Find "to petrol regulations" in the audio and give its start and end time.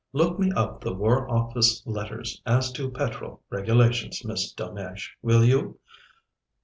2.71-4.25